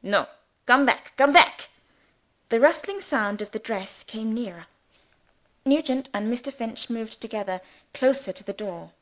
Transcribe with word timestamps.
"No! 0.00 0.28
Come 0.64 0.86
back! 0.86 1.14
come 1.16 1.32
back!" 1.32 1.70
The 2.50 2.60
rustling 2.60 3.00
sound 3.00 3.42
of 3.42 3.50
the 3.50 3.58
dress 3.58 4.04
came 4.04 4.32
nearer. 4.32 4.68
Nugent 5.64 6.08
and 6.14 6.32
Mr. 6.32 6.52
Finch 6.52 6.88
moved 6.88 7.20
together 7.20 7.60
closer 7.92 8.32
to 8.32 8.44
the 8.44 8.52
door. 8.52 8.92